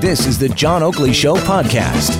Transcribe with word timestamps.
This 0.00 0.26
is 0.26 0.38
the 0.38 0.50
John 0.50 0.82
Oakley 0.82 1.14
Show 1.14 1.36
podcast. 1.36 2.12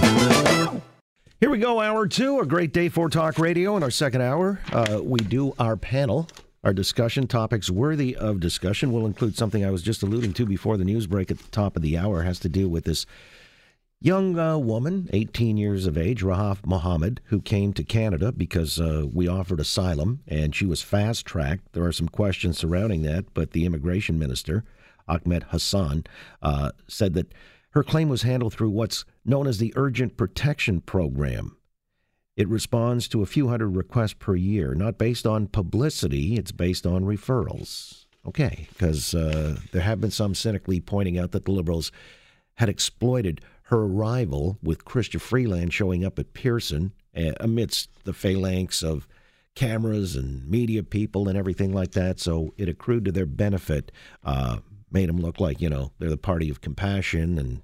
Here 1.41 1.51
we 1.51 1.59
go, 1.59 1.79
hour 1.81 2.09
two, 2.09 2.41
a 2.41 2.47
great 2.47 2.73
day 2.73 2.89
for 2.89 3.11
talk 3.11 3.39
radio. 3.39 3.77
In 3.77 3.83
our 3.83 3.91
second 3.91 4.23
hour, 4.23 4.59
uh, 4.73 5.01
we 5.03 5.21
do 5.21 5.55
our 5.59 5.77
panel. 5.77 6.27
Our 6.65 6.73
discussion 6.73 7.27
topics 7.27 7.69
worthy 7.69 8.17
of 8.17 8.41
discussion 8.41 8.93
will 8.93 9.05
include 9.05 9.37
something 9.37 9.63
I 9.63 9.71
was 9.71 9.83
just 9.83 10.03
alluding 10.03 10.33
to 10.35 10.47
before 10.47 10.79
the 10.79 10.85
news 10.87 11.07
break 11.07 11.31
at 11.31 11.37
the 11.39 11.49
top 11.51 11.77
of 11.77 11.83
the 11.83 11.99
hour. 11.99 12.23
Has 12.23 12.39
to 12.41 12.49
do 12.49 12.67
with 12.67 12.85
this 12.85 13.05
young 14.01 14.39
uh, 14.39 14.57
woman, 14.57 15.11
18 15.13 15.59
years 15.59 15.87
of 15.87 15.99
age, 15.99 16.23
Rahaf 16.23 16.65
Mohammed, 16.65 17.21
who 17.27 17.43
came 17.43 17.75
to 17.75 17.85
Canada 17.85 18.33
because 18.33 18.81
uh, 18.81 19.05
we 19.13 19.29
offered 19.29 19.61
asylum 19.61 20.21
and 20.27 20.55
she 20.55 20.65
was 20.65 20.81
fast 20.81 21.27
tracked. 21.27 21.73
There 21.75 21.85
are 21.85 21.93
some 21.93 22.09
questions 22.09 22.57
surrounding 22.57 23.03
that, 23.03 23.35
but 23.35 23.51
the 23.51 23.67
immigration 23.67 24.19
minister, 24.19 24.65
Ahmed 25.07 25.45
Hussen, 25.45 26.05
uh, 26.43 26.73
said 26.89 27.13
that 27.15 27.33
her 27.77 27.83
claim 27.83 28.09
was 28.09 28.23
handled 28.23 28.55
through 28.55 28.71
what's 28.71 29.05
known 29.23 29.47
as 29.47 29.59
the 29.59 29.71
Urgent 29.77 30.17
Protection 30.17 30.81
Program. 30.81 31.59
It 32.35 32.49
responds 32.49 33.07
to 33.09 33.21
a 33.21 33.27
few 33.27 33.49
hundred 33.49 33.77
requests 33.77 34.15
per 34.15 34.35
year, 34.35 34.75
not 34.75 34.97
based 34.97 35.27
on 35.27 35.47
publicity, 35.47 36.37
it's 36.37 36.53
based 36.53 36.87
on 36.87 37.05
referrals. 37.05 38.07
Okay, 38.27 38.67
because 38.71 39.15
uh, 39.15 39.59
there 39.73 39.83
have 39.83 40.01
been 40.01 40.11
some 40.11 40.35
cynically 40.35 40.81
pointing 40.81 41.19
out 41.19 41.33
that 41.33 41.45
the 41.45 41.51
Liberals 41.51 41.93
had 42.55 42.71
exploited 42.71 43.43
her 43.65 43.83
arrival 43.83 44.57
with 44.63 44.87
Chrystia 44.87 45.21
Freeland 45.21 45.75
showing 45.75 46.03
up 46.03 46.19
at 46.19 46.33
Pearson 46.33 46.93
uh, 47.15 47.33
amidst 47.41 47.91
the 48.05 48.15
phalanx 48.15 48.83
of 48.83 49.07
cameras 49.55 50.17
and 50.17 50.49
media 50.49 50.83
people 50.83 51.29
and 51.29 51.37
everything 51.37 51.75
like 51.75 51.93
that. 51.93 52.21
So 52.21 52.55
it 52.57 52.71
accrued 52.71 53.05
to 53.05 53.13
their 53.13 53.27
benefit, 53.27 53.93
uh, 54.25 54.61
made 54.91 55.11
them 55.11 55.19
look 55.19 55.41
like, 55.41 55.61
you 55.61 55.69
know, 55.69 55.93
they're 55.99 56.09
the 56.09 56.17
party 56.17 56.49
of 56.49 56.63
compassion 56.63 57.39
and 57.39 57.61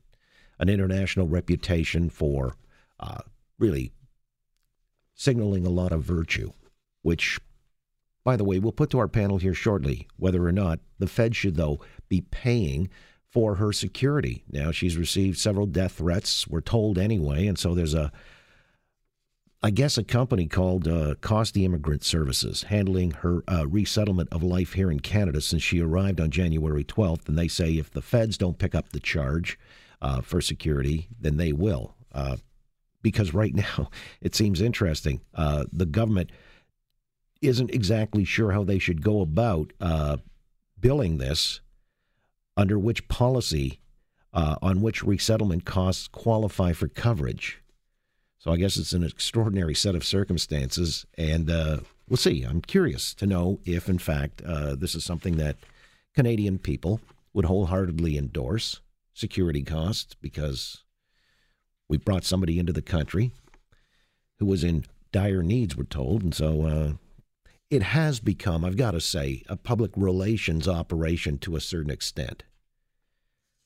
an 0.63 0.69
international 0.69 1.27
reputation 1.27 2.09
for 2.09 2.55
uh, 3.01 3.19
really 3.59 3.93
signaling 5.13 5.67
a 5.67 5.71
lot 5.71 5.91
of 5.91 6.03
virtue, 6.03 6.53
which, 7.03 7.41
by 8.25 8.37
the 8.37 8.45
way, 8.45 8.61
we'll 8.61 8.71
put 8.71 8.89
to 8.91 8.99
our 9.01 9.09
panel 9.09 9.39
here 9.39 9.55
shortly 9.55 10.07
whether 10.17 10.47
or 10.47 10.53
not 10.53 10.79
the 11.01 11.09
Fed 11.09 11.35
should, 11.35 11.57
though, 11.57 11.81
be 12.09 12.21
paying 12.21 12.89
for 13.29 13.57
her 13.57 13.73
security. 13.73 14.45
Now, 14.51 14.71
she's 14.71 14.97
received 14.97 15.37
several 15.37 15.67
death 15.67 15.95
threats, 15.95 16.47
we're 16.47 16.61
told 16.61 16.97
anyway, 16.97 17.49
and 17.49 17.59
so 17.59 17.75
there's 17.75 17.95
a 17.95 18.13
I 19.65 19.71
guess 19.71 19.97
a 19.97 20.03
company 20.03 20.49
called 20.49 20.89
uh, 20.89 21.15
Immigrant 21.55 22.03
Services 22.03 22.65
handling 22.65 23.13
her 23.13 23.45
uh, 23.47 23.65
resettlement 23.69 24.29
of 24.33 24.43
life 24.43 24.73
here 24.73 24.91
in 24.91 24.99
Canada 24.99 25.41
since 25.41 25.63
she 25.63 25.81
arrived 25.81 26.21
on 26.21 26.33
January 26.33 26.83
12th. 26.83 27.29
And 27.29 27.39
they 27.39 27.47
say 27.47 27.75
if 27.75 27.89
the 27.89 28.03
feds 28.03 28.37
don't 28.37 28.59
pick 28.59 28.75
up 28.75 28.89
the 28.89 28.99
charge, 28.99 29.57
uh, 30.03 30.21
for 30.21 30.41
security, 30.41 31.09
then 31.19 31.37
they 31.37 31.53
will. 31.53 31.95
Uh, 32.13 32.37
because 33.01 33.33
right 33.33 33.55
now, 33.79 33.89
it 34.21 34.35
seems 34.35 34.61
interesting. 34.61 35.21
Uh, 35.35 35.65
the 35.73 35.87
government 35.87 36.31
isn't 37.41 37.75
exactly 37.75 38.25
sure 38.25 38.53
how 38.53 38.65
they 38.65 38.79
should 38.79 39.03
go 39.03 39.21
about 39.21 39.73
uh, 39.81 40.17
billing 40.79 41.19
this, 41.19 41.61
under 42.57 42.79
which 42.79 43.09
policy, 43.09 43.81
uh, 44.35 44.57
on 44.61 44.83
which 44.83 45.03
resettlement 45.03 45.65
costs 45.65 46.09
qualify 46.09 46.73
for 46.73 46.89
coverage. 46.89 47.63
So 48.39 48.51
I 48.51 48.57
guess 48.57 48.77
it's 48.77 48.93
an 48.93 49.05
extraordinary 49.05 49.75
set 49.75 49.95
of 49.95 50.05
circumstances, 50.05 51.07
and 51.17 51.49
uh, 51.49 51.79
we'll 52.09 52.17
see. 52.17 52.43
I'm 52.43 52.61
curious 52.61 53.15
to 53.15 53.27
know 53.27 53.61
if, 53.65 53.89
in 53.89 53.99
fact, 53.99 54.43
this 54.45 54.95
is 54.95 55.05
something 55.05 55.37
that 55.37 55.57
Canadian 56.15 56.59
people 56.59 57.01
would 57.33 57.45
wholeheartedly 57.45 58.19
endorse 58.19 58.81
security 59.13 59.63
costs 59.63 60.15
because 60.21 60.83
we 61.89 61.97
brought 61.97 62.25
somebody 62.25 62.59
into 62.59 62.73
the 62.73 62.83
country 62.83 63.33
who 64.39 64.47
was 64.47 64.65
in 64.65 64.85
dire 65.13 65.43
needs, 65.43 65.77
we're 65.77 65.85
told. 65.85 66.23
And 66.23 66.35
so 66.35 66.63
uh, 66.63 66.93
it 67.71 67.83
has 67.83 68.21
become, 68.21 68.65
I've 68.65 68.77
got 68.77 68.93
to 68.93 69.01
say, 69.01 69.43
a 69.49 69.57
public 69.57 69.93
relations 69.97 70.67
operation 70.67 71.39
to 71.39 71.57
a 71.57 71.61
certain 71.61 71.91
extent. 71.91 72.45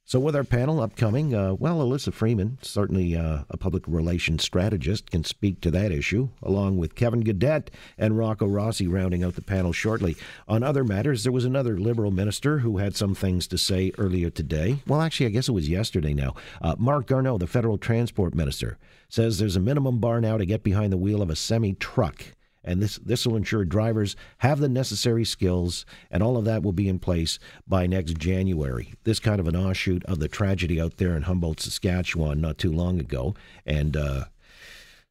So, 0.08 0.20
with 0.20 0.36
our 0.36 0.44
panel 0.44 0.78
upcoming, 0.78 1.34
uh, 1.34 1.54
well, 1.54 1.78
Alyssa 1.78 2.12
Freeman, 2.12 2.58
certainly 2.62 3.16
uh, 3.16 3.42
a 3.50 3.56
public 3.56 3.82
relations 3.88 4.44
strategist, 4.44 5.10
can 5.10 5.24
speak 5.24 5.60
to 5.62 5.70
that 5.72 5.90
issue, 5.90 6.28
along 6.44 6.76
with 6.78 6.94
Kevin 6.94 7.24
Gaudette 7.24 7.70
and 7.98 8.16
Rocco 8.16 8.46
Rossi 8.46 8.86
rounding 8.86 9.24
out 9.24 9.34
the 9.34 9.42
panel 9.42 9.72
shortly. 9.72 10.14
On 10.46 10.62
other 10.62 10.84
matters, 10.84 11.24
there 11.24 11.32
was 11.32 11.44
another 11.44 11.76
Liberal 11.76 12.12
minister 12.12 12.60
who 12.60 12.78
had 12.78 12.94
some 12.94 13.16
things 13.16 13.48
to 13.48 13.58
say 13.58 13.90
earlier 13.98 14.30
today. 14.30 14.78
Well, 14.86 15.00
actually, 15.00 15.26
I 15.26 15.30
guess 15.30 15.48
it 15.48 15.52
was 15.52 15.68
yesterday 15.68 16.14
now. 16.14 16.36
Uh, 16.62 16.76
Marc 16.78 17.08
Garneau, 17.08 17.36
the 17.36 17.48
federal 17.48 17.76
transport 17.76 18.32
minister, 18.32 18.78
says 19.08 19.40
there's 19.40 19.56
a 19.56 19.60
minimum 19.60 19.98
bar 19.98 20.20
now 20.20 20.38
to 20.38 20.46
get 20.46 20.62
behind 20.62 20.92
the 20.92 20.98
wheel 20.98 21.20
of 21.20 21.30
a 21.30 21.36
semi 21.36 21.72
truck 21.72 22.35
and 22.66 22.82
this 22.82 22.96
this 22.98 23.26
will 23.26 23.36
ensure 23.36 23.64
drivers 23.64 24.16
have 24.38 24.58
the 24.58 24.68
necessary 24.68 25.24
skills, 25.24 25.86
and 26.10 26.22
all 26.22 26.36
of 26.36 26.44
that 26.44 26.62
will 26.62 26.72
be 26.72 26.88
in 26.88 26.98
place 26.98 27.38
by 27.66 27.86
next 27.86 28.18
January. 28.18 28.92
This 29.04 29.20
kind 29.20 29.40
of 29.40 29.48
an 29.48 29.56
offshoot 29.56 30.04
of 30.04 30.18
the 30.18 30.28
tragedy 30.28 30.80
out 30.80 30.98
there 30.98 31.16
in 31.16 31.22
Humboldt, 31.22 31.60
Saskatchewan, 31.60 32.40
not 32.40 32.58
too 32.58 32.72
long 32.72 33.00
ago, 33.00 33.34
and. 33.64 33.96
Uh, 33.96 34.24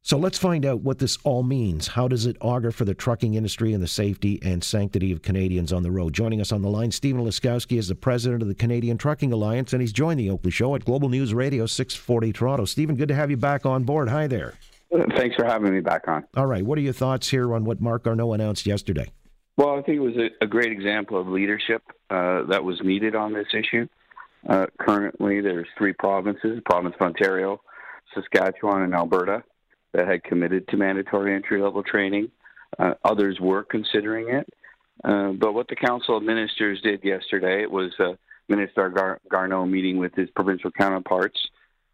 so 0.02 0.20
let's 0.20 0.38
find 0.38 0.68
out 0.68 0.82
what 0.82 1.00
this 1.00 1.18
all 1.24 1.42
means. 1.42 1.88
How 1.88 2.08
does 2.08 2.28
it 2.28 2.38
augur 2.40 2.70
for 2.70 2.86
the 2.86 2.94
trucking 2.94 3.34
industry 3.34 3.74
and 3.74 3.82
the 3.82 3.88
safety 3.88 4.40
and 4.44 4.64
sanctity 4.64 5.12
of 5.12 5.24
Canadians 5.24 5.74
on 5.74 5.82
the 5.82 5.90
road? 5.90 6.14
Joining 6.14 6.40
us 6.40 6.52
on 6.52 6.62
the 6.62 6.70
line, 6.70 6.92
Stephen 6.92 7.26
Laskowski 7.26 7.80
is 7.80 7.88
the 7.88 7.96
president 7.96 8.44
of 8.44 8.48
the 8.48 8.54
Canadian 8.54 9.00
Trucking 9.00 9.34
Alliance, 9.34 9.74
and 9.74 9.82
he's 9.82 9.92
joined 9.92 10.20
the 10.20 10.30
Oakley 10.30 10.52
Show 10.52 10.76
at 10.76 10.86
Global 10.86 11.10
News 11.10 11.34
Radio 11.34 11.66
640 11.66 12.34
Toronto. 12.34 12.66
Stephen, 12.66 12.96
good 12.96 13.08
to 13.08 13.16
have 13.16 13.32
you 13.32 13.38
back 13.38 13.66
on 13.66 13.84
board. 13.84 14.10
Hi 14.10 14.28
there. 14.28 14.54
Thanks 14.92 15.36
for 15.36 15.46
having 15.46 15.74
me 15.74 15.82
back 15.82 16.08
on. 16.08 16.26
All 16.36 16.46
right. 16.46 16.64
What 16.64 16.78
are 16.78 16.82
your 16.82 16.94
thoughts 16.94 17.30
here 17.30 17.54
on 17.54 17.66
what 17.66 17.82
Marc 17.82 18.04
Garneau 18.04 18.34
announced 18.34 18.66
yesterday? 18.66 19.12
Well, 19.58 19.78
I 19.78 19.82
think 19.82 19.98
it 19.98 20.00
was 20.00 20.16
a, 20.18 20.44
a 20.44 20.48
great 20.48 20.72
example 20.72 21.20
of 21.20 21.28
leadership 21.28 21.82
uh, 22.10 22.44
that 22.50 22.64
was 22.64 22.80
needed 22.84 23.16
on 23.16 23.34
this 23.34 23.48
issue. 23.54 23.88
Uh, 24.48 24.68
currently, 24.80 25.42
there's 25.42 25.68
three 25.78 25.94
provinces: 25.94 26.60
province 26.66 26.96
of 27.00 27.06
Ontario, 27.06 27.62
Saskatchewan, 28.14 28.84
and 28.84 28.94
Alberta, 28.94 29.44
that 29.94 30.08
had 30.08 30.24
committed 30.24 30.68
to 30.68 30.78
mandatory 30.78 31.34
entry-level 31.34 31.84
training. 31.84 32.30
Uh, 32.78 32.94
others 33.04 33.40
were 33.40 33.64
considering 33.64 34.30
it, 34.30 34.48
uh, 35.04 35.32
but 35.32 35.54
what 35.54 35.68
the 35.70 35.76
Council 35.76 36.18
of 36.18 36.24
Ministers 36.24 36.82
did 36.82 37.04
yesterday 37.04 37.64
it 37.64 37.72
was 37.72 37.92
uh, 38.00 38.14
Minister 38.50 38.90
Gar- 38.90 39.22
Garneau 39.32 39.66
meeting 39.66 39.98
with 39.98 40.14
his 40.14 40.30
provincial 40.32 40.72
counterparts 40.72 41.40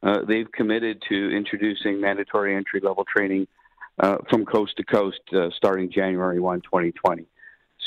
uh, 0.03 0.19
they've 0.27 0.51
committed 0.51 1.01
to 1.09 1.35
introducing 1.35 2.01
mandatory 2.01 2.55
entry 2.55 2.79
level 2.81 3.05
training 3.05 3.47
uh, 3.99 4.17
from 4.29 4.45
coast 4.45 4.75
to 4.77 4.83
coast 4.83 5.19
uh, 5.33 5.49
starting 5.55 5.91
January 5.91 6.39
1, 6.39 6.61
2020. 6.61 7.25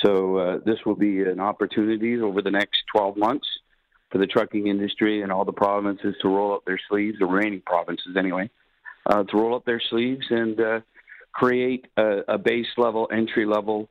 So 0.05 0.37
uh, 0.37 0.59
this 0.65 0.79
will 0.85 0.97
be 0.97 1.23
an 1.23 1.41
opportunity 1.41 2.21
over 2.21 2.43
the 2.43 2.51
next 2.51 2.83
12 2.95 3.17
months 3.17 3.47
for 4.11 4.19
the 4.19 4.27
trucking 4.27 4.67
industry 4.67 5.23
and 5.23 5.33
all 5.33 5.45
the 5.45 5.53
provinces 5.53 6.15
to 6.23 6.29
roll 6.29 6.55
up 6.55 6.65
their 6.67 6.81
sleeves, 6.89 7.19
the 7.19 7.27
remaining 7.27 7.63
provinces 7.65 8.17
anyway, 8.17 8.51
uh, 9.07 9.25
to 9.25 9.37
roll 9.37 9.57
up 9.57 9.65
their 9.65 9.81
sleeves 9.91 10.27
and 10.31 10.61
uh, 10.61 10.81
create 11.33 11.87
a, 11.97 12.21
a 12.29 12.39
base 12.39 12.67
level, 12.77 13.09
entry 13.13 13.47
level, 13.47 13.89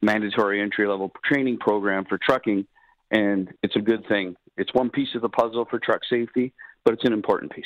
mandatory 0.00 0.60
entry 0.60 0.86
level 0.86 1.12
training 1.24 1.58
program 1.58 2.04
for 2.06 2.18
trucking. 2.18 2.66
And 3.10 3.52
it's 3.62 3.76
a 3.76 3.80
good 3.80 4.06
thing. 4.08 4.36
It's 4.56 4.72
one 4.74 4.90
piece 4.90 5.14
of 5.14 5.22
the 5.22 5.28
puzzle 5.28 5.66
for 5.68 5.78
truck 5.78 6.00
safety 6.08 6.52
but 6.84 6.94
it's 6.94 7.04
an 7.04 7.12
important 7.12 7.52
piece. 7.52 7.64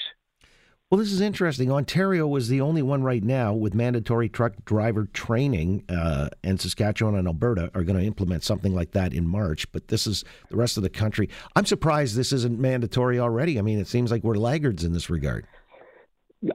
Well, 0.88 1.00
this 1.00 1.10
is 1.10 1.20
interesting. 1.20 1.72
Ontario 1.72 2.28
was 2.28 2.48
the 2.48 2.60
only 2.60 2.80
one 2.80 3.02
right 3.02 3.22
now 3.22 3.52
with 3.52 3.74
mandatory 3.74 4.28
truck 4.28 4.52
driver 4.64 5.06
training, 5.06 5.82
uh, 5.88 6.28
and 6.44 6.60
Saskatchewan 6.60 7.16
and 7.16 7.26
Alberta 7.26 7.72
are 7.74 7.82
going 7.82 7.98
to 7.98 8.04
implement 8.04 8.44
something 8.44 8.72
like 8.72 8.92
that 8.92 9.12
in 9.12 9.26
March. 9.26 9.70
But 9.72 9.88
this 9.88 10.06
is 10.06 10.24
the 10.48 10.56
rest 10.56 10.76
of 10.76 10.84
the 10.84 10.88
country. 10.88 11.28
I'm 11.56 11.66
surprised 11.66 12.14
this 12.14 12.32
isn't 12.32 12.60
mandatory 12.60 13.18
already. 13.18 13.58
I 13.58 13.62
mean, 13.62 13.80
it 13.80 13.88
seems 13.88 14.12
like 14.12 14.22
we're 14.22 14.36
laggards 14.36 14.84
in 14.84 14.92
this 14.92 15.10
regard. 15.10 15.48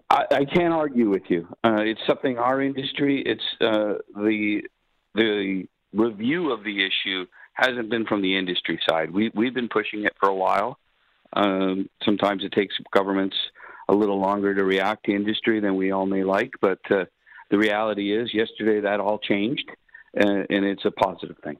I, 0.10 0.26
I 0.32 0.46
can't 0.46 0.74
argue 0.74 1.10
with 1.10 1.24
you. 1.28 1.46
Uh, 1.66 1.82
it's 1.82 2.02
something 2.08 2.38
our 2.38 2.62
industry. 2.62 3.22
It's 3.26 3.44
uh, 3.60 3.96
the 4.16 4.62
the 5.14 5.68
review 5.92 6.54
of 6.54 6.64
the 6.64 6.86
issue 6.86 7.26
hasn't 7.54 7.90
been 7.90 8.06
from 8.06 8.22
the 8.22 8.38
industry 8.38 8.80
side. 8.90 9.12
We 9.12 9.30
we've 9.36 9.54
been 9.54 9.68
pushing 9.68 10.06
it 10.06 10.14
for 10.22 10.30
a 10.30 10.36
while. 10.36 10.78
Um, 11.34 11.90
sometimes 12.04 12.44
it 12.44 12.52
takes 12.52 12.76
governments 12.94 13.36
a 13.90 13.94
little 13.94 14.20
longer 14.20 14.54
to 14.56 14.64
react 14.64 15.06
to 15.06 15.16
industry 15.16 15.60
than 15.60 15.76
we 15.76 15.92
all 15.92 16.06
may 16.06 16.24
like. 16.24 16.52
But 16.62 16.80
uh, 16.90 17.06
the 17.50 17.58
reality 17.58 18.16
is, 18.16 18.34
yesterday 18.34 18.82
that 18.82 19.00
all 19.00 19.20
changed, 19.20 19.70
and, 20.14 20.46
and, 20.50 20.66
it's 20.66 20.86
a 20.86 20.92
positive 20.92 21.38
thing. 21.44 21.58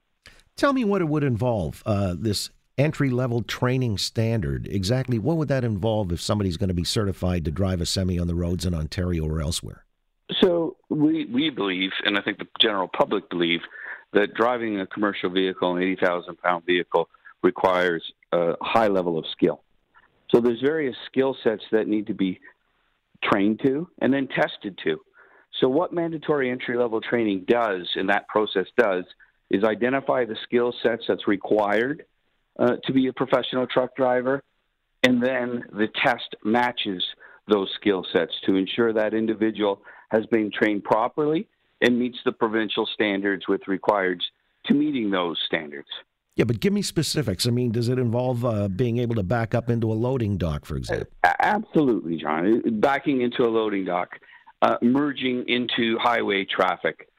Tell 0.58 0.74
me 0.74 0.84
what 0.84 1.02
it 1.02 1.08
would 1.08 1.24
involve 1.24 1.84
uh, 1.86 2.16
this 2.18 2.50
entry 2.78 3.10
level 3.10 3.44
training 3.44 3.98
standard. 3.98 4.68
Exactly 4.68 5.20
what 5.20 5.38
would 5.38 5.48
that 5.50 5.64
involve 5.64 6.12
if 6.12 6.22
somebody's 6.22 6.58
going 6.58 6.70
to 6.70 6.74
be 6.74 6.84
certified 6.84 7.46
to 7.46 7.52
drive 7.52 7.82
a 7.82 7.86
semi 7.86 8.20
on 8.20 8.28
the 8.28 8.36
roads 8.36 8.66
in 8.66 8.74
Ontario 8.74 9.26
or 9.26 9.42
elsewhere? 9.42 9.86
So 10.42 10.78
we 10.90 11.26
we 11.26 11.50
believe, 11.50 11.92
and 12.06 12.18
I 12.18 12.22
think 12.22 12.38
the 12.38 12.48
general 12.60 12.88
public 12.88 13.30
believe, 13.30 13.62
that 14.14 14.34
driving 14.34 14.80
a 14.80 14.88
commercial 14.88 15.30
vehicle, 15.30 15.76
an 15.76 15.84
eighty 15.84 15.98
thousand 16.02 16.38
pound 16.42 16.66
vehicle, 16.66 17.10
requires 17.44 18.04
a 18.32 18.56
high 18.62 18.88
level 18.88 19.18
of 19.18 19.26
skill. 19.32 19.62
So 20.30 20.40
there's 20.40 20.62
various 20.62 20.96
skill 21.08 21.36
sets 21.44 21.64
that 21.72 21.88
need 21.88 22.08
to 22.08 22.14
be 22.14 22.40
trained 23.24 23.60
to 23.66 23.90
and 24.02 24.14
then 24.14 24.28
tested 24.28 24.80
to. 24.84 25.00
So 25.60 25.68
what 25.68 25.94
mandatory 25.94 26.50
entry 26.50 26.78
level 26.78 27.02
training 27.02 27.46
does, 27.48 27.88
and 27.96 28.10
that 28.10 28.28
process 28.28 28.68
does, 28.78 29.04
is 29.50 29.64
identify 29.64 30.24
the 30.26 30.38
skill 30.44 30.74
sets 30.82 31.04
that's 31.08 31.28
required 31.28 32.06
uh, 32.58 32.78
to 32.86 32.94
be 32.94 33.08
a 33.08 33.14
professional 33.14 33.68
truck 33.68 33.96
driver, 33.96 34.44
and 35.04 35.22
then 35.22 35.64
the 35.74 35.88
test 36.04 36.36
matches 36.44 37.04
those 37.48 37.70
skill 37.76 38.06
sets 38.14 38.34
to 38.46 38.56
ensure 38.56 38.94
that 38.94 39.14
individual 39.14 39.82
has 40.10 40.26
been 40.28 40.52
trained 40.52 40.84
properly 40.84 41.48
and 41.82 42.00
meets 42.00 42.18
the 42.24 42.32
provincial 42.32 42.88
standards 42.94 43.48
with 43.48 43.68
required 43.68 44.22
to 44.66 44.74
meeting 44.74 45.10
those 45.10 45.38
standards. 45.48 45.88
Yeah, 46.36 46.46
but 46.46 46.62
give 46.62 46.72
me 46.72 46.82
specifics. 46.82 47.46
I 47.46 47.50
mean, 47.50 47.72
does 47.72 47.90
it 47.90 48.00
involve 48.00 48.46
uh, 48.46 48.70
being 48.70 49.00
able 49.00 49.16
to 49.16 49.24
back 49.24 49.54
up 49.54 49.70
into 49.70 49.92
a 49.92 49.96
loading 49.96 50.38
dock, 50.38 50.66
for 50.66 50.78
example? 50.78 51.08
Absolutely, 51.24 52.18
John. 52.18 52.80
Backing 52.80 53.22
into 53.22 53.44
a 53.44 53.50
loading 53.50 53.86
dock, 53.86 54.10
uh, 54.62 54.78
merging 54.82 55.44
into 55.48 55.98
highway 56.00 56.46
traffic, 56.46 57.10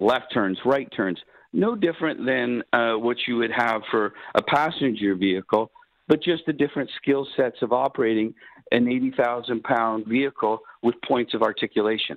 left 0.00 0.32
turns, 0.32 0.58
right 0.64 0.88
turns. 0.96 1.18
No 1.52 1.76
different 1.76 2.24
than 2.24 2.62
uh, 2.72 2.94
what 2.94 3.16
you 3.28 3.36
would 3.36 3.52
have 3.52 3.82
for 3.90 4.14
a 4.34 4.42
passenger 4.42 5.14
vehicle, 5.14 5.70
but 6.08 6.22
just 6.22 6.44
the 6.46 6.52
different 6.52 6.90
skill 7.00 7.26
sets 7.36 7.56
of 7.60 7.72
operating 7.72 8.34
an 8.72 8.88
80,000 8.88 9.62
pound 9.62 10.06
vehicle 10.06 10.58
with 10.82 10.94
points 11.06 11.34
of 11.34 11.42
articulation. 11.42 12.16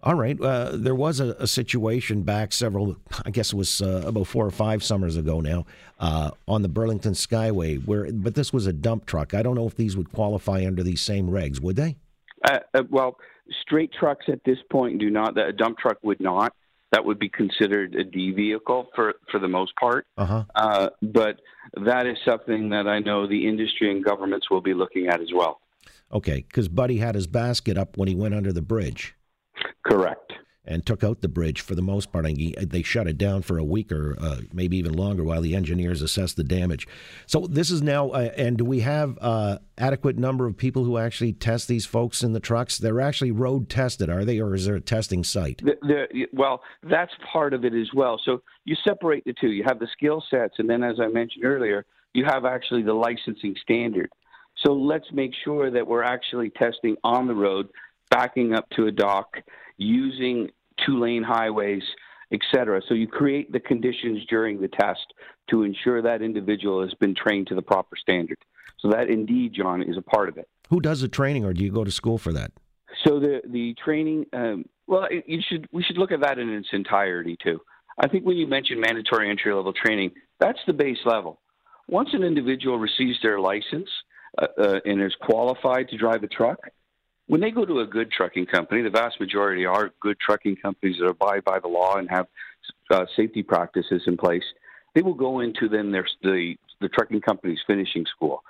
All 0.00 0.14
right. 0.14 0.40
Uh, 0.40 0.72
there 0.74 0.94
was 0.94 1.18
a, 1.18 1.34
a, 1.40 1.46
situation 1.46 2.22
back 2.22 2.52
several, 2.52 2.96
I 3.24 3.30
guess 3.30 3.52
it 3.52 3.56
was 3.56 3.82
uh, 3.82 4.04
about 4.06 4.28
four 4.28 4.46
or 4.46 4.50
five 4.52 4.84
summers 4.84 5.16
ago 5.16 5.40
now, 5.40 5.66
uh, 5.98 6.30
on 6.46 6.62
the 6.62 6.68
Burlington 6.68 7.14
Skyway, 7.14 7.84
where, 7.84 8.12
but 8.12 8.36
this 8.36 8.52
was 8.52 8.66
a 8.66 8.72
dump 8.72 9.06
truck. 9.06 9.34
I 9.34 9.42
don't 9.42 9.56
know 9.56 9.66
if 9.66 9.74
these 9.74 9.96
would 9.96 10.12
qualify 10.12 10.64
under 10.64 10.84
these 10.84 11.00
same 11.00 11.28
regs, 11.28 11.60
would 11.60 11.74
they? 11.74 11.96
Uh, 12.44 12.60
uh, 12.74 12.82
well, 12.88 13.16
straight 13.62 13.92
trucks 13.92 14.26
at 14.28 14.40
this 14.44 14.58
point 14.70 15.00
do 15.00 15.10
not. 15.10 15.36
A 15.36 15.52
dump 15.52 15.78
truck 15.78 15.98
would 16.02 16.20
not. 16.20 16.54
That 16.92 17.04
would 17.04 17.18
be 17.18 17.28
considered 17.28 17.96
a 17.96 18.04
D 18.04 18.30
vehicle 18.30 18.88
for, 18.94 19.14
for 19.30 19.40
the 19.40 19.48
most 19.48 19.72
part. 19.76 20.06
Uh-huh. 20.16 20.44
Uh, 20.54 20.90
but 21.02 21.40
that 21.84 22.06
is 22.06 22.16
something 22.24 22.70
that 22.70 22.86
I 22.86 23.00
know 23.00 23.26
the 23.26 23.48
industry 23.48 23.90
and 23.90 24.02
governments 24.04 24.48
will 24.48 24.62
be 24.62 24.74
looking 24.74 25.08
at 25.08 25.20
as 25.20 25.28
well. 25.34 25.60
Okay, 26.12 26.44
because 26.48 26.68
Buddy 26.68 26.98
had 26.98 27.16
his 27.16 27.26
basket 27.26 27.76
up 27.76 27.98
when 27.98 28.08
he 28.08 28.14
went 28.14 28.34
under 28.34 28.52
the 28.52 28.62
bridge. 28.62 29.16
Correct. 29.84 30.32
And 30.70 30.84
took 30.84 31.02
out 31.02 31.22
the 31.22 31.28
bridge 31.28 31.62
for 31.62 31.74
the 31.74 31.80
most 31.80 32.12
part. 32.12 32.26
They 32.26 32.82
shut 32.82 33.06
it 33.06 33.16
down 33.16 33.40
for 33.40 33.56
a 33.56 33.64
week 33.64 33.90
or 33.90 34.16
uh, 34.20 34.40
maybe 34.52 34.76
even 34.76 34.92
longer 34.92 35.24
while 35.24 35.40
the 35.40 35.56
engineers 35.56 36.02
assessed 36.02 36.36
the 36.36 36.44
damage. 36.44 36.86
So 37.26 37.46
this 37.46 37.70
is 37.70 37.80
now, 37.80 38.10
uh, 38.10 38.32
and 38.36 38.58
do 38.58 38.66
we 38.66 38.80
have 38.80 39.16
uh, 39.22 39.58
adequate 39.78 40.18
number 40.18 40.46
of 40.46 40.58
people 40.58 40.84
who 40.84 40.98
actually 40.98 41.32
test 41.32 41.68
these 41.68 41.86
folks 41.86 42.22
in 42.22 42.34
the 42.34 42.40
trucks? 42.40 42.76
They're 42.76 43.00
actually 43.00 43.30
road 43.30 43.70
tested, 43.70 44.10
are 44.10 44.26
they, 44.26 44.40
or 44.40 44.54
is 44.54 44.66
there 44.66 44.74
a 44.74 44.80
testing 44.80 45.24
site? 45.24 45.62
The, 45.64 45.76
the, 45.80 46.26
well, 46.34 46.60
that's 46.82 47.12
part 47.32 47.54
of 47.54 47.64
it 47.64 47.72
as 47.72 47.88
well. 47.94 48.20
So 48.22 48.42
you 48.66 48.76
separate 48.86 49.24
the 49.24 49.34
two. 49.40 49.52
You 49.52 49.64
have 49.66 49.78
the 49.78 49.88
skill 49.94 50.22
sets, 50.30 50.56
and 50.58 50.68
then, 50.68 50.82
as 50.82 51.00
I 51.00 51.06
mentioned 51.06 51.46
earlier, 51.46 51.86
you 52.12 52.26
have 52.26 52.44
actually 52.44 52.82
the 52.82 52.92
licensing 52.92 53.54
standard. 53.62 54.10
So 54.66 54.74
let's 54.74 55.06
make 55.14 55.32
sure 55.44 55.70
that 55.70 55.86
we're 55.86 56.02
actually 56.02 56.50
testing 56.50 56.96
on 57.04 57.26
the 57.26 57.34
road 57.34 57.68
backing 58.10 58.54
up 58.54 58.68
to 58.70 58.86
a 58.86 58.92
dock, 58.92 59.36
using 59.78 60.50
two 60.84 61.00
lane 61.00 61.22
highways, 61.22 61.82
etc. 62.32 62.82
So 62.88 62.94
you 62.94 63.06
create 63.06 63.50
the 63.52 63.60
conditions 63.60 64.24
during 64.28 64.60
the 64.60 64.68
test 64.68 65.14
to 65.50 65.62
ensure 65.62 66.02
that 66.02 66.20
individual 66.20 66.82
has 66.82 66.92
been 66.94 67.14
trained 67.14 67.46
to 67.48 67.54
the 67.54 67.62
proper 67.62 67.96
standard. 67.96 68.38
So 68.80 68.90
that 68.90 69.08
indeed, 69.08 69.54
John, 69.54 69.82
is 69.82 69.96
a 69.96 70.02
part 70.02 70.28
of 70.28 70.36
it. 70.36 70.48
Who 70.68 70.80
does 70.80 71.00
the 71.00 71.08
training, 71.08 71.44
or 71.44 71.52
do 71.52 71.64
you 71.64 71.72
go 71.72 71.84
to 71.84 71.90
school 71.90 72.18
for 72.18 72.32
that? 72.32 72.52
So 73.04 73.18
the 73.18 73.40
the 73.48 73.74
training, 73.82 74.26
um, 74.32 74.64
well, 74.86 75.08
you 75.26 75.40
should 75.48 75.66
we 75.72 75.82
should 75.82 75.98
look 75.98 76.12
at 76.12 76.20
that 76.20 76.38
in 76.38 76.48
its 76.50 76.68
entirety 76.72 77.36
too. 77.42 77.60
I 78.00 78.08
think 78.08 78.24
when 78.24 78.36
you 78.36 78.46
mention 78.46 78.80
mandatory 78.80 79.30
entry 79.30 79.52
level 79.52 79.72
training, 79.72 80.12
that's 80.38 80.58
the 80.66 80.72
base 80.72 80.98
level. 81.04 81.40
Once 81.88 82.10
an 82.12 82.22
individual 82.22 82.78
receives 82.78 83.18
their 83.22 83.40
license 83.40 83.88
uh, 84.40 84.46
uh, 84.60 84.80
and 84.84 85.02
is 85.02 85.14
qualified 85.22 85.88
to 85.88 85.96
drive 85.96 86.22
a 86.22 86.28
truck, 86.28 86.58
when 87.28 87.40
they 87.40 87.50
go 87.50 87.64
to 87.64 87.80
a 87.80 87.86
good 87.86 88.10
trucking 88.10 88.46
company, 88.46 88.82
the 88.82 88.90
vast 88.90 89.20
majority 89.20 89.64
are 89.64 89.90
good 90.00 90.18
trucking 90.18 90.56
companies 90.56 90.96
that 90.98 91.06
abide 91.06 91.44
by 91.44 91.60
the 91.60 91.68
law 91.68 91.96
and 91.96 92.08
have 92.10 92.26
uh, 92.90 93.04
safety 93.16 93.42
practices 93.42 94.02
in 94.06 94.16
place. 94.16 94.42
They 94.94 95.02
will 95.02 95.14
go 95.14 95.40
into 95.40 95.68
then 95.68 95.92
their 95.92 96.08
the 96.22 96.56
the 96.80 96.88
trucking 96.88 97.20
company's 97.20 97.58
finishing 97.66 98.04
school. 98.16 98.42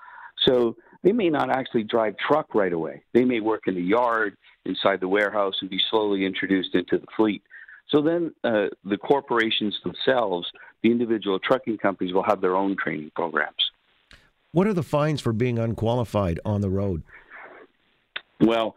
So 0.47 0.77
they 1.03 1.13
may 1.13 1.29
not 1.29 1.51
actually 1.51 1.83
drive 1.85 2.15
truck 2.17 2.55
right 2.55 2.73
away. 2.73 3.03
They 3.13 3.25
may 3.25 3.41
work 3.41 3.63
in 3.67 3.75
the 3.75 3.83
yard, 3.83 4.37
inside 4.65 5.01
the 5.01 5.09
warehouse, 5.09 5.55
and 5.61 5.69
be 5.69 5.81
slowly 5.91 6.25
introduced 6.25 6.75
into 6.75 6.99
the 6.99 7.07
fleet. 7.17 7.43
So 7.89 8.03
then 8.03 8.33
uh, 8.45 8.67
the 8.85 8.99
corporations 8.99 9.77
themselves, 9.83 10.47
the 10.83 10.91
individual 10.91 11.39
trucking 11.39 11.79
companies, 11.79 12.13
will 12.13 12.25
have 12.25 12.41
their 12.41 12.55
own 12.55 12.77
training 12.77 13.11
programs. 13.15 13.57
What 14.53 14.67
are 14.67 14.75
the 14.75 14.83
fines 14.83 15.21
for 15.21 15.33
being 15.33 15.59
unqualified 15.59 16.39
on 16.45 16.61
the 16.61 16.71
road? 16.71 17.03
Well, 18.41 18.77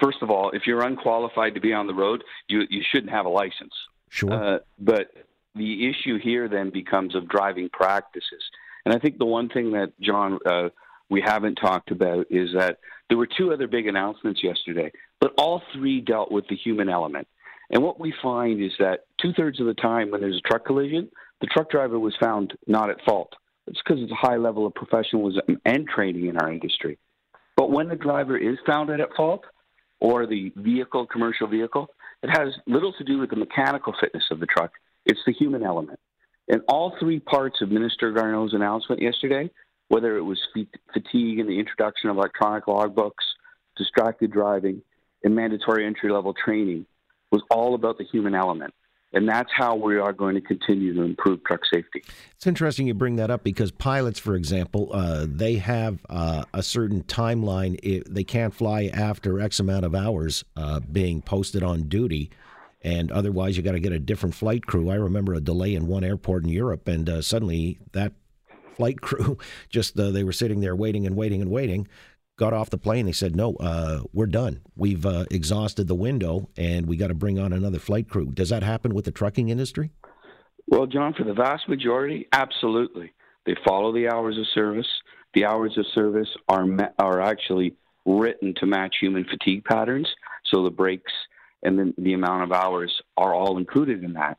first 0.00 0.18
of 0.22 0.30
all, 0.30 0.50
if 0.50 0.66
you're 0.66 0.82
unqualified 0.82 1.54
to 1.54 1.60
be 1.60 1.72
on 1.72 1.86
the 1.86 1.94
road, 1.94 2.22
you 2.48 2.62
you 2.68 2.82
shouldn't 2.90 3.12
have 3.12 3.26
a 3.26 3.30
license. 3.30 3.74
Sure. 4.08 4.32
Uh, 4.32 4.58
but 4.78 5.10
the 5.54 5.88
issue 5.88 6.18
here 6.18 6.48
then 6.48 6.70
becomes 6.70 7.14
of 7.14 7.28
driving 7.28 7.68
practices, 7.70 8.42
and 8.84 8.94
I 8.94 8.98
think 8.98 9.18
the 9.18 9.26
one 9.26 9.48
thing 9.48 9.72
that 9.72 9.92
John 10.00 10.38
uh, 10.46 10.68
we 11.08 11.20
haven't 11.20 11.56
talked 11.56 11.90
about 11.90 12.26
is 12.30 12.50
that 12.56 12.78
there 13.08 13.18
were 13.18 13.28
two 13.38 13.52
other 13.52 13.68
big 13.68 13.86
announcements 13.86 14.42
yesterday, 14.42 14.90
but 15.20 15.34
all 15.36 15.62
three 15.74 16.00
dealt 16.00 16.32
with 16.32 16.48
the 16.48 16.56
human 16.56 16.88
element. 16.88 17.28
And 17.70 17.82
what 17.82 18.00
we 18.00 18.12
find 18.22 18.62
is 18.62 18.72
that 18.78 19.06
two 19.20 19.32
thirds 19.32 19.60
of 19.60 19.66
the 19.66 19.74
time 19.74 20.10
when 20.10 20.20
there's 20.20 20.36
a 20.36 20.48
truck 20.48 20.64
collision, 20.64 21.10
the 21.40 21.46
truck 21.46 21.70
driver 21.70 21.98
was 21.98 22.14
found 22.20 22.54
not 22.66 22.90
at 22.90 23.02
fault. 23.04 23.34
It's 23.66 23.80
because 23.84 24.02
it's 24.02 24.12
a 24.12 24.14
high 24.14 24.36
level 24.36 24.66
of 24.66 24.74
professionalism 24.74 25.60
and 25.64 25.88
training 25.88 26.26
in 26.26 26.36
our 26.36 26.50
industry. 26.50 26.98
But 27.56 27.70
when 27.70 27.88
the 27.88 27.96
driver 27.96 28.36
is 28.36 28.58
found 28.66 28.90
at 28.90 29.00
fault, 29.16 29.44
or 30.00 30.26
the 30.26 30.52
vehicle, 30.56 31.06
commercial 31.06 31.46
vehicle, 31.46 31.88
it 32.24 32.30
has 32.36 32.48
little 32.66 32.92
to 32.94 33.04
do 33.04 33.18
with 33.18 33.30
the 33.30 33.36
mechanical 33.36 33.94
fitness 34.00 34.24
of 34.32 34.40
the 34.40 34.46
truck. 34.46 34.72
It's 35.06 35.20
the 35.26 35.32
human 35.32 35.62
element. 35.62 36.00
And 36.48 36.62
all 36.66 36.96
three 36.98 37.20
parts 37.20 37.60
of 37.60 37.70
Minister 37.70 38.10
Garneau's 38.12 38.52
announcement 38.52 39.00
yesterday, 39.00 39.48
whether 39.88 40.16
it 40.16 40.22
was 40.22 40.40
fatigue 40.92 41.38
and 41.38 41.48
the 41.48 41.58
introduction 41.58 42.10
of 42.10 42.16
electronic 42.16 42.66
logbooks, 42.66 43.12
distracted 43.76 44.32
driving, 44.32 44.82
and 45.22 45.36
mandatory 45.36 45.86
entry 45.86 46.10
level 46.10 46.34
training, 46.34 46.84
was 47.30 47.42
all 47.48 47.76
about 47.76 47.96
the 47.96 48.04
human 48.04 48.34
element. 48.34 48.74
And 49.12 49.28
that's 49.28 49.50
how 49.54 49.76
we 49.76 49.98
are 49.98 50.12
going 50.12 50.34
to 50.34 50.40
continue 50.40 50.94
to 50.94 51.02
improve 51.02 51.44
truck 51.44 51.60
safety. 51.72 52.02
It's 52.34 52.46
interesting 52.46 52.86
you 52.86 52.94
bring 52.94 53.16
that 53.16 53.30
up 53.30 53.44
because 53.44 53.70
pilots, 53.70 54.18
for 54.18 54.34
example, 54.34 54.90
uh, 54.92 55.26
they 55.28 55.56
have 55.56 55.98
uh, 56.08 56.44
a 56.54 56.62
certain 56.62 57.02
timeline. 57.04 58.04
they 58.08 58.24
can't 58.24 58.54
fly 58.54 58.90
after 58.92 59.40
X 59.40 59.60
amount 59.60 59.84
of 59.84 59.94
hours 59.94 60.44
uh, 60.56 60.80
being 60.80 61.20
posted 61.20 61.62
on 61.62 61.82
duty. 61.84 62.30
And 62.80 63.12
otherwise, 63.12 63.56
you 63.56 63.62
got 63.62 63.72
to 63.72 63.80
get 63.80 63.92
a 63.92 63.98
different 63.98 64.34
flight 64.34 64.66
crew. 64.66 64.90
I 64.90 64.96
remember 64.96 65.34
a 65.34 65.40
delay 65.40 65.74
in 65.74 65.86
one 65.86 66.02
airport 66.02 66.42
in 66.44 66.50
Europe, 66.50 66.88
and 66.88 67.08
uh, 67.08 67.22
suddenly 67.22 67.78
that 67.92 68.12
flight 68.74 69.00
crew 69.00 69.38
just 69.68 69.98
uh, 69.98 70.10
they 70.10 70.24
were 70.24 70.32
sitting 70.32 70.60
there 70.60 70.74
waiting 70.74 71.06
and 71.06 71.16
waiting 71.16 71.40
and 71.42 71.50
waiting 71.50 71.86
got 72.36 72.52
off 72.52 72.70
the 72.70 72.78
plane. 72.78 73.06
They 73.06 73.12
said, 73.12 73.36
"No, 73.36 73.54
uh, 73.56 74.00
we're 74.12 74.26
done. 74.26 74.62
We've 74.76 75.04
uh, 75.04 75.26
exhausted 75.30 75.88
the 75.88 75.94
window, 75.94 76.48
and 76.56 76.86
we 76.86 76.96
got 76.96 77.08
to 77.08 77.14
bring 77.14 77.38
on 77.38 77.52
another 77.52 77.78
flight 77.78 78.08
crew." 78.08 78.30
Does 78.32 78.48
that 78.50 78.62
happen 78.62 78.94
with 78.94 79.04
the 79.04 79.10
trucking 79.10 79.48
industry? 79.48 79.90
Well, 80.66 80.86
John, 80.86 81.14
for 81.14 81.24
the 81.24 81.34
vast 81.34 81.68
majority, 81.68 82.28
absolutely. 82.32 83.12
They 83.44 83.56
follow 83.66 83.92
the 83.92 84.08
hours 84.08 84.38
of 84.38 84.46
service. 84.54 84.86
The 85.34 85.44
hours 85.44 85.76
of 85.76 85.86
service 85.94 86.28
are 86.48 86.66
are 86.98 87.20
actually 87.20 87.76
written 88.04 88.54
to 88.56 88.66
match 88.66 88.96
human 89.00 89.24
fatigue 89.24 89.64
patterns, 89.64 90.08
so 90.46 90.62
the 90.62 90.70
breaks 90.70 91.12
and 91.62 91.78
the, 91.78 91.94
the 91.98 92.14
amount 92.14 92.42
of 92.42 92.52
hours 92.52 92.92
are 93.16 93.34
all 93.34 93.58
included 93.58 94.02
in 94.02 94.14
that. 94.14 94.38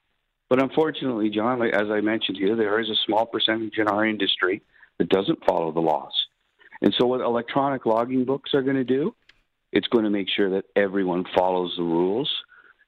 But 0.50 0.62
unfortunately, 0.62 1.29
John, 1.29 1.62
as 1.63 1.89
I 1.89 2.01
mentioned 2.01 2.38
here, 2.38 2.55
there 2.55 2.79
is 2.79 2.89
a 2.89 2.95
small 3.05 3.25
percentage 3.25 3.77
in 3.77 3.88
our 3.88 4.05
industry 4.05 4.62
that 5.00 5.09
doesn't 5.09 5.45
follow 5.45 5.71
the 5.71 5.79
laws. 5.79 6.13
And 6.83 6.93
so, 6.99 7.07
what 7.07 7.21
electronic 7.21 7.85
logging 7.85 8.25
books 8.25 8.53
are 8.53 8.61
going 8.61 8.75
to 8.75 8.83
do, 8.83 9.15
it's 9.71 9.87
going 9.87 10.03
to 10.03 10.11
make 10.11 10.27
sure 10.29 10.49
that 10.51 10.65
everyone 10.75 11.23
follows 11.35 11.73
the 11.77 11.83
rules, 11.83 12.29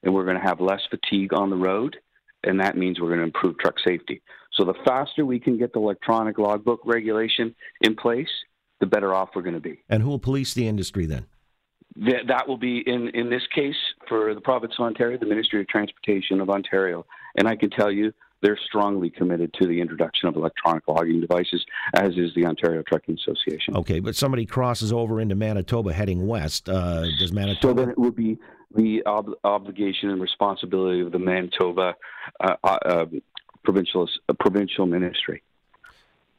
and 0.02 0.14
we're 0.14 0.24
going 0.24 0.36
to 0.36 0.46
have 0.46 0.60
less 0.60 0.82
fatigue 0.90 1.32
on 1.32 1.48
the 1.48 1.56
road, 1.56 1.96
and 2.44 2.60
that 2.60 2.76
means 2.76 3.00
we're 3.00 3.08
going 3.08 3.20
to 3.20 3.24
improve 3.24 3.58
truck 3.58 3.76
safety. 3.84 4.20
So, 4.52 4.66
the 4.66 4.74
faster 4.84 5.24
we 5.24 5.40
can 5.40 5.56
get 5.56 5.72
the 5.72 5.80
electronic 5.80 6.38
logbook 6.38 6.80
regulation 6.84 7.54
in 7.80 7.96
place, 7.96 8.28
the 8.80 8.86
better 8.86 9.14
off 9.14 9.30
we're 9.34 9.42
going 9.42 9.54
to 9.54 9.60
be. 9.60 9.82
And 9.88 10.02
who 10.02 10.10
will 10.10 10.18
police 10.18 10.52
the 10.52 10.68
industry 10.68 11.06
then? 11.06 11.26
That, 11.96 12.26
that 12.28 12.46
will 12.46 12.58
be, 12.58 12.82
in, 12.86 13.08
in 13.14 13.30
this 13.30 13.46
case, 13.54 13.74
for 14.06 14.34
the 14.34 14.42
province 14.42 14.74
of 14.78 14.84
Ontario, 14.84 15.18
the 15.18 15.24
Ministry 15.24 15.62
of 15.62 15.68
Transportation 15.68 16.42
of 16.42 16.50
Ontario. 16.50 17.06
And 17.38 17.48
I 17.48 17.56
can 17.56 17.70
tell 17.70 17.90
you, 17.90 18.12
they're 18.46 18.58
strongly 18.64 19.10
committed 19.10 19.52
to 19.54 19.66
the 19.66 19.80
introduction 19.80 20.28
of 20.28 20.36
electronic 20.36 20.86
logging 20.86 21.20
devices, 21.20 21.66
as 21.94 22.10
is 22.16 22.32
the 22.36 22.46
Ontario 22.46 22.80
Trucking 22.86 23.18
Association. 23.18 23.76
Okay, 23.76 23.98
but 23.98 24.14
somebody 24.14 24.46
crosses 24.46 24.92
over 24.92 25.20
into 25.20 25.34
Manitoba 25.34 25.92
heading 25.92 26.28
west. 26.28 26.68
Uh, 26.68 27.06
does 27.18 27.32
Manitoba? 27.32 27.60
So 27.60 27.72
then 27.74 27.90
it 27.90 27.98
would 27.98 28.14
be 28.14 28.38
the 28.72 29.04
ob- 29.04 29.34
obligation 29.42 30.10
and 30.10 30.22
responsibility 30.22 31.00
of 31.00 31.10
the 31.10 31.18
Manitoba 31.18 31.96
uh, 32.38 32.54
uh, 32.62 33.06
provincial 33.64 34.08
provincial 34.38 34.86
ministry. 34.86 35.42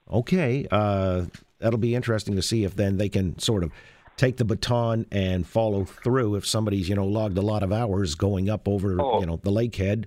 Okay, 0.10 0.66
uh, 0.72 1.26
that'll 1.60 1.78
be 1.78 1.94
interesting 1.94 2.38
to 2.38 2.42
see 2.42 2.64
if 2.64 2.74
then 2.74 2.96
they 2.96 3.10
can 3.10 3.38
sort 3.38 3.66
of 3.66 3.72
take 4.16 4.38
the 4.38 4.46
baton 4.46 5.06
and 5.12 5.46
follow 5.46 5.84
through 5.84 6.36
if 6.36 6.48
somebody's 6.48 6.88
you 6.88 6.96
know 6.96 7.06
logged 7.06 7.38
a 7.38 7.42
lot 7.42 7.64
of 7.64 7.74
hours 7.74 8.16
going 8.16 8.50
up 8.50 8.66
over 8.66 8.96
oh. 9.00 9.20
you 9.20 9.26
know 9.26 9.40
the 9.44 9.52
lakehead 9.52 10.06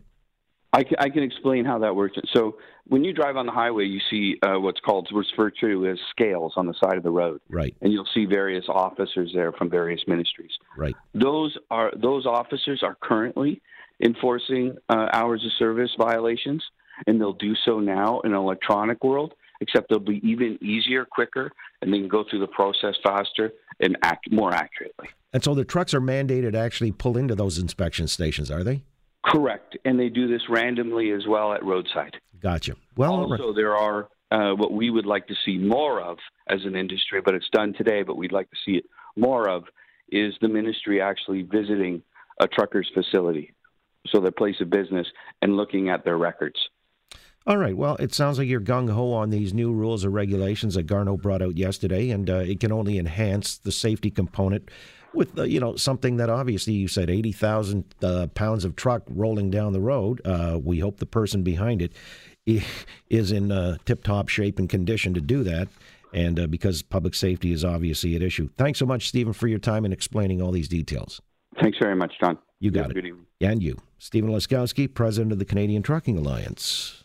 I 0.72 0.84
can, 0.84 0.96
I 0.98 1.08
can 1.08 1.22
explain 1.22 1.64
how 1.64 1.78
that 1.80 1.94
works. 1.94 2.16
So 2.32 2.58
when 2.86 3.02
you 3.02 3.12
drive 3.12 3.36
on 3.36 3.46
the 3.46 3.52
highway, 3.52 3.86
you 3.86 4.00
see 4.10 4.38
uh, 4.42 4.58
what's 4.58 4.80
called 4.80 5.08
referred 5.12 5.54
to 5.60 5.86
as 5.88 5.98
scales 6.10 6.52
on 6.56 6.66
the 6.66 6.74
side 6.82 6.96
of 6.96 7.02
the 7.02 7.10
road. 7.10 7.40
Right. 7.48 7.74
And 7.80 7.92
you'll 7.92 8.08
see 8.14 8.24
various 8.24 8.64
officers 8.68 9.32
there 9.34 9.52
from 9.52 9.68
various 9.68 10.00
ministries. 10.06 10.52
Right. 10.76 10.94
Those 11.14 11.56
are 11.70 11.90
those 11.96 12.26
officers 12.26 12.82
are 12.82 12.96
currently 13.00 13.60
enforcing 14.00 14.76
uh, 14.88 15.08
hours 15.12 15.44
of 15.44 15.52
service 15.58 15.90
violations, 15.98 16.62
and 17.06 17.20
they'll 17.20 17.32
do 17.32 17.54
so 17.64 17.80
now 17.80 18.20
in 18.20 18.32
an 18.32 18.38
electronic 18.38 19.02
world. 19.02 19.34
Except 19.62 19.90
they'll 19.90 19.98
be 19.98 20.22
even 20.26 20.58
easier, 20.62 21.04
quicker, 21.04 21.52
and 21.82 21.92
they 21.92 21.98
can 21.98 22.08
go 22.08 22.24
through 22.24 22.38
the 22.38 22.46
process 22.46 22.94
faster 23.02 23.52
and 23.78 23.94
act 24.02 24.32
more 24.32 24.54
accurately. 24.54 25.08
And 25.34 25.44
so 25.44 25.54
the 25.54 25.66
trucks 25.66 25.92
are 25.92 26.00
mandated 26.00 26.52
to 26.52 26.58
actually 26.58 26.92
pull 26.92 27.18
into 27.18 27.34
those 27.34 27.58
inspection 27.58 28.08
stations, 28.08 28.50
are 28.50 28.64
they? 28.64 28.84
Correct, 29.30 29.78
and 29.84 29.98
they 29.98 30.08
do 30.08 30.26
this 30.26 30.42
randomly 30.48 31.12
as 31.12 31.26
well 31.26 31.52
at 31.52 31.64
roadside. 31.64 32.16
Gotcha. 32.40 32.74
Well, 32.96 33.12
also 33.12 33.52
there 33.54 33.76
are 33.76 34.08
uh, 34.32 34.54
what 34.54 34.72
we 34.72 34.90
would 34.90 35.06
like 35.06 35.28
to 35.28 35.34
see 35.44 35.56
more 35.56 36.00
of 36.00 36.18
as 36.48 36.64
an 36.64 36.74
industry, 36.74 37.20
but 37.24 37.34
it's 37.34 37.48
done 37.52 37.72
today. 37.72 38.02
But 38.02 38.16
we'd 38.16 38.32
like 38.32 38.50
to 38.50 38.56
see 38.64 38.78
it 38.78 38.84
more 39.16 39.48
of 39.48 39.64
is 40.10 40.34
the 40.40 40.48
ministry 40.48 41.00
actually 41.00 41.42
visiting 41.42 42.02
a 42.40 42.48
trucker's 42.48 42.90
facility, 42.92 43.52
so 44.08 44.20
their 44.20 44.32
place 44.32 44.56
of 44.60 44.68
business, 44.68 45.06
and 45.42 45.56
looking 45.56 45.90
at 45.90 46.04
their 46.04 46.18
records. 46.18 46.58
All 47.46 47.56
right. 47.56 47.76
Well, 47.76 47.96
it 47.96 48.12
sounds 48.12 48.38
like 48.38 48.48
you're 48.48 48.60
gung 48.60 48.90
ho 48.90 49.12
on 49.12 49.30
these 49.30 49.54
new 49.54 49.72
rules 49.72 50.04
or 50.04 50.10
regulations 50.10 50.74
that 50.74 50.84
Garneau 50.84 51.16
brought 51.16 51.40
out 51.40 51.56
yesterday, 51.56 52.10
and 52.10 52.28
uh, 52.28 52.38
it 52.38 52.58
can 52.58 52.72
only 52.72 52.98
enhance 52.98 53.56
the 53.58 53.72
safety 53.72 54.10
component 54.10 54.70
with 55.14 55.38
uh, 55.38 55.42
you 55.42 55.60
know 55.60 55.76
something 55.76 56.16
that 56.16 56.30
obviously 56.30 56.74
you 56.74 56.88
said 56.88 57.10
80,000 57.10 57.84
uh, 58.02 58.26
pounds 58.34 58.64
of 58.64 58.76
truck 58.76 59.02
rolling 59.08 59.50
down 59.50 59.72
the 59.72 59.80
road. 59.80 60.20
Uh, 60.24 60.58
we 60.62 60.78
hope 60.78 60.98
the 60.98 61.06
person 61.06 61.42
behind 61.42 61.82
it 61.82 61.92
is 63.08 63.32
in 63.32 63.52
uh, 63.52 63.76
tip-top 63.84 64.28
shape 64.28 64.58
and 64.58 64.68
condition 64.68 65.14
to 65.14 65.20
do 65.20 65.44
that. 65.44 65.68
And 66.12 66.40
uh, 66.40 66.46
because 66.48 66.82
public 66.82 67.14
safety 67.14 67.52
is 67.52 67.64
obviously 67.64 68.16
at 68.16 68.22
issue. 68.22 68.48
Thanks 68.58 68.78
so 68.80 68.86
much, 68.86 69.08
Stephen, 69.08 69.32
for 69.32 69.46
your 69.46 69.60
time 69.60 69.84
in 69.84 69.92
explaining 69.92 70.42
all 70.42 70.50
these 70.50 70.68
details. 70.68 71.20
Thanks 71.60 71.78
very 71.78 71.94
much, 71.94 72.14
John. 72.20 72.38
You 72.58 72.70
got 72.70 72.96
it. 72.96 73.14
And 73.40 73.62
you, 73.62 73.78
Stephen 73.98 74.30
Laskowski, 74.30 74.92
president 74.92 75.32
of 75.32 75.38
the 75.38 75.44
Canadian 75.44 75.82
Trucking 75.82 76.18
Alliance. 76.18 77.04